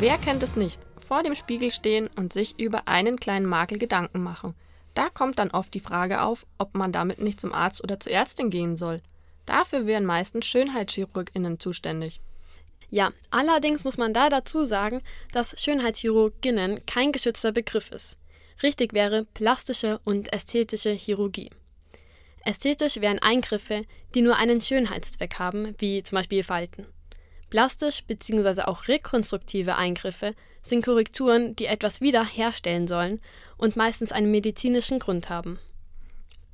[0.00, 0.80] Wer kennt es nicht?
[1.06, 4.54] Vor dem Spiegel stehen und sich über einen kleinen Makel Gedanken machen.
[4.94, 8.12] Da kommt dann oft die Frage auf, ob man damit nicht zum Arzt oder zur
[8.12, 9.02] Ärztin gehen soll.
[9.46, 12.20] Dafür wären meistens Schönheitschirurginnen zuständig.
[12.90, 15.02] Ja, allerdings muss man da dazu sagen,
[15.32, 18.18] dass Schönheitschirurginnen kein geschützter Begriff ist.
[18.62, 21.50] Richtig wäre plastische und ästhetische Chirurgie.
[22.44, 23.84] Ästhetisch wären Eingriffe,
[24.14, 26.86] die nur einen Schönheitszweck haben, wie zum Beispiel Falten.
[27.54, 28.62] Plastisch bzw.
[28.62, 30.34] auch rekonstruktive Eingriffe
[30.64, 33.20] sind Korrekturen, die etwas wiederherstellen sollen
[33.56, 35.60] und meistens einen medizinischen Grund haben.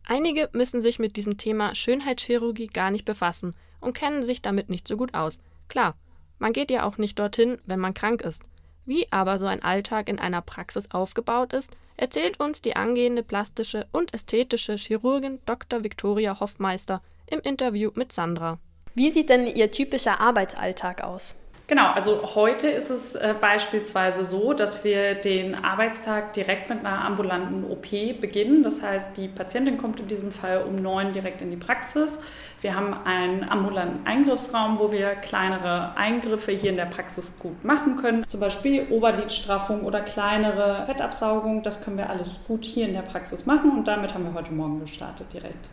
[0.04, 4.86] Einige müssen sich mit diesem Thema Schönheitschirurgie gar nicht befassen und kennen sich damit nicht
[4.86, 5.38] so gut aus.
[5.68, 5.96] Klar,
[6.38, 8.42] man geht ja auch nicht dorthin, wenn man krank ist.
[8.84, 13.86] Wie aber so ein Alltag in einer Praxis aufgebaut ist, erzählt uns die angehende plastische
[13.90, 15.82] und ästhetische Chirurgin Dr.
[15.82, 18.58] Viktoria Hoffmeister im Interview mit Sandra.
[18.94, 21.36] Wie sieht denn Ihr typischer Arbeitsalltag aus?
[21.68, 27.04] Genau, also heute ist es äh, beispielsweise so, dass wir den Arbeitstag direkt mit einer
[27.04, 27.88] ambulanten OP
[28.20, 28.64] beginnen.
[28.64, 32.18] Das heißt, die Patientin kommt in diesem Fall um neun direkt in die Praxis.
[32.60, 37.94] Wir haben einen ambulanten Eingriffsraum, wo wir kleinere Eingriffe hier in der Praxis gut machen
[37.94, 38.26] können.
[38.26, 41.62] Zum Beispiel Oberlidstraffung oder kleinere Fettabsaugung.
[41.62, 44.52] Das können wir alles gut hier in der Praxis machen und damit haben wir heute
[44.52, 45.68] Morgen gestartet direkt.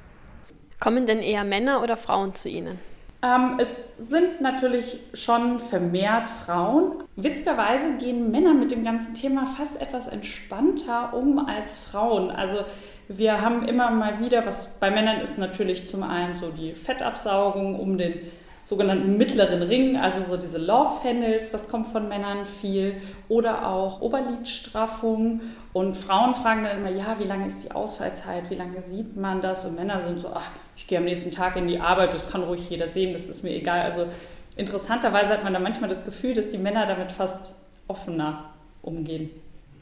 [0.80, 2.80] Kommen denn eher Männer oder Frauen zu Ihnen?
[3.24, 7.04] Ähm, es sind natürlich schon vermehrt Frauen.
[7.16, 12.30] Witzigerweise gehen Männer mit dem ganzen Thema fast etwas entspannter um als Frauen.
[12.30, 12.64] Also
[13.08, 17.80] wir haben immer mal wieder, was bei Männern ist natürlich zum einen so die Fettabsaugung
[17.80, 18.20] um den
[18.68, 22.96] sogenannten mittleren Ring, also so diese Love Handles, das kommt von Männern viel,
[23.30, 25.40] oder auch Oberlidstraffung.
[25.72, 29.40] Und Frauen fragen dann immer, ja, wie lange ist die Ausfallzeit, wie lange sieht man
[29.40, 29.64] das?
[29.64, 32.44] Und Männer sind so, ach, ich gehe am nächsten Tag in die Arbeit, das kann
[32.44, 33.84] ruhig jeder sehen, das ist mir egal.
[33.84, 34.08] Also
[34.58, 37.54] interessanterweise hat man da manchmal das Gefühl, dass die Männer damit fast
[37.88, 38.50] offener
[38.82, 39.30] umgehen.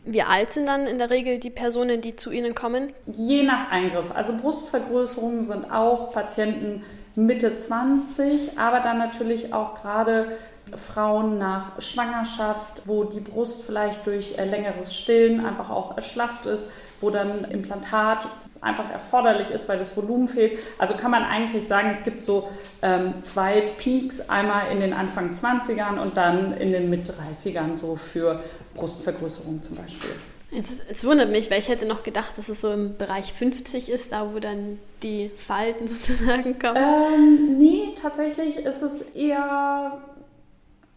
[0.05, 2.93] Wie alt sind dann in der Regel die Personen, die zu Ihnen kommen?
[3.11, 4.11] Je nach Eingriff.
[4.13, 6.83] Also Brustvergrößerungen sind auch Patienten
[7.15, 10.37] Mitte 20, aber dann natürlich auch gerade
[10.75, 16.69] Frauen nach Schwangerschaft, wo die Brust vielleicht durch äh, längeres Stillen einfach auch erschlafft ist,
[17.01, 18.27] wo dann Implantat
[18.61, 20.57] einfach erforderlich ist, weil das Volumen fehlt.
[20.79, 22.49] Also kann man eigentlich sagen, es gibt so
[22.81, 28.41] ähm, zwei Peaks, einmal in den Anfang 20ern und dann in den Mit-30ern so für
[28.73, 30.11] Brustvergrößerung zum Beispiel.
[30.55, 34.11] Jetzt, wundert mich, weil ich hätte noch gedacht, dass es so im Bereich 50 ist,
[34.11, 36.77] da wo dann die Falten sozusagen kommen.
[36.77, 40.01] Ähm, nee, tatsächlich ist es eher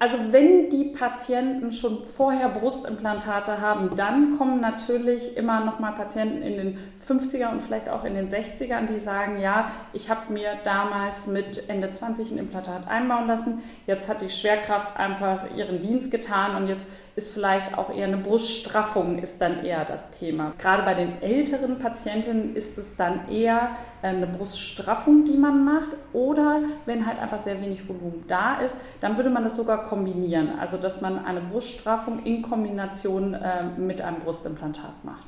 [0.00, 6.42] also wenn die Patienten schon vorher Brustimplantate haben, dann kommen natürlich immer noch mal Patienten
[6.42, 10.50] in den 50er und vielleicht auch in den 60ern, die sagen, ja, ich habe mir
[10.62, 16.12] damals mit Ende 20 ein Implantat einbauen lassen, jetzt hat die Schwerkraft einfach ihren Dienst
[16.12, 16.86] getan und jetzt
[17.18, 20.54] ist vielleicht auch eher eine Bruststraffung ist dann eher das Thema.
[20.56, 26.62] Gerade bei den älteren Patientinnen ist es dann eher eine Bruststraffung, die man macht oder
[26.86, 30.58] wenn halt einfach sehr wenig Volumen da ist, dann würde man das sogar kombinieren.
[30.60, 35.26] Also dass man eine Bruststraffung in Kombination äh, mit einem Brustimplantat macht.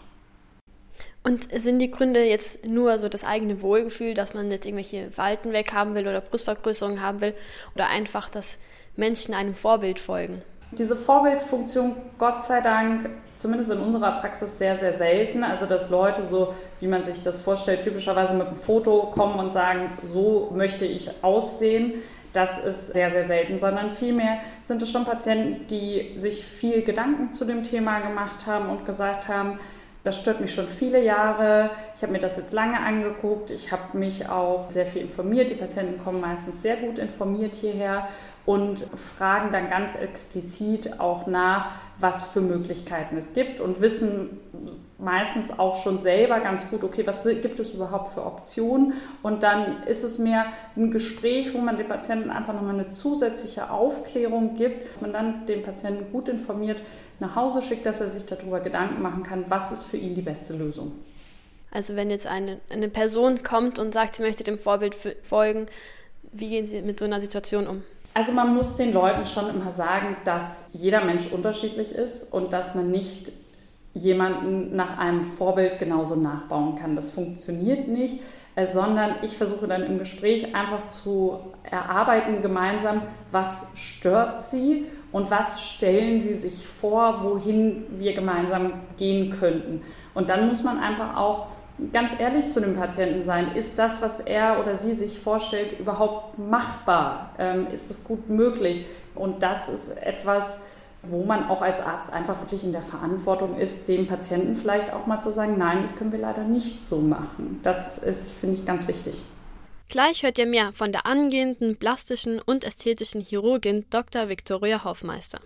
[1.24, 5.52] Und sind die Gründe jetzt nur so das eigene Wohlgefühl, dass man jetzt irgendwelche Falten
[5.52, 7.34] weghaben will oder Brustvergrößerungen haben will
[7.74, 8.58] oder einfach, dass
[8.96, 10.42] Menschen einem Vorbild folgen?
[10.72, 15.42] Diese Vorbildfunktion, Gott sei Dank, zumindest in unserer Praxis sehr, sehr selten.
[15.42, 19.52] Also, dass Leute so, wie man sich das vorstellt, typischerweise mit einem Foto kommen und
[19.52, 21.94] sagen, so möchte ich aussehen.
[22.32, 27.32] Das ist sehr, sehr selten, sondern vielmehr sind es schon Patienten, die sich viel Gedanken
[27.32, 29.58] zu dem Thema gemacht haben und gesagt haben,
[30.02, 31.70] das stört mich schon viele Jahre.
[31.94, 33.50] Ich habe mir das jetzt lange angeguckt.
[33.50, 35.50] Ich habe mich auch sehr viel informiert.
[35.50, 38.08] Die Patienten kommen meistens sehr gut informiert hierher
[38.46, 44.40] und fragen dann ganz explizit auch nach, was für Möglichkeiten es gibt und wissen
[44.98, 48.94] meistens auch schon selber ganz gut, okay, was gibt es überhaupt für Optionen?
[49.22, 50.46] Und dann ist es mehr
[50.76, 55.62] ein Gespräch, wo man den Patienten einfach nochmal eine zusätzliche Aufklärung gibt, man dann den
[55.62, 56.82] Patienten gut informiert
[57.18, 60.22] nach Hause schickt, dass er sich darüber Gedanken machen kann, was ist für ihn die
[60.22, 60.92] beste Lösung.
[61.70, 65.66] Also wenn jetzt eine, eine Person kommt und sagt, sie möchte dem Vorbild folgen,
[66.32, 67.82] wie gehen Sie mit so einer Situation um?
[68.12, 72.74] Also man muss den Leuten schon immer sagen, dass jeder Mensch unterschiedlich ist und dass
[72.74, 73.32] man nicht
[73.94, 76.96] jemanden nach einem Vorbild genauso nachbauen kann.
[76.96, 78.20] Das funktioniert nicht,
[78.56, 85.30] äh, sondern ich versuche dann im Gespräch einfach zu erarbeiten gemeinsam, was stört sie und
[85.30, 89.82] was stellen sie sich vor, wohin wir gemeinsam gehen könnten.
[90.14, 91.48] Und dann muss man einfach auch
[91.92, 93.54] ganz ehrlich zu dem Patienten sein.
[93.54, 97.34] Ist das, was er oder sie sich vorstellt, überhaupt machbar?
[97.38, 98.84] Ähm, ist es gut möglich?
[99.14, 100.60] Und das ist etwas,
[101.02, 105.06] wo man auch als Arzt einfach wirklich in der Verantwortung ist, dem Patienten vielleicht auch
[105.06, 107.60] mal zu sagen, nein, das können wir leider nicht so machen.
[107.62, 109.20] Das ist, finde ich, ganz wichtig.
[109.88, 114.28] Gleich hört ihr mehr von der angehenden plastischen und ästhetischen Chirurgin Dr.
[114.28, 115.40] Viktoria Hoffmeister.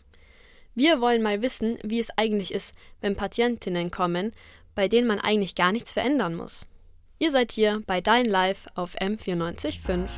[0.74, 4.32] Wir wollen mal wissen, wie es eigentlich ist, wenn Patientinnen kommen,
[4.74, 6.66] bei denen man eigentlich gar nichts verändern muss.
[7.18, 10.08] Ihr seid hier bei Dein Live auf M945.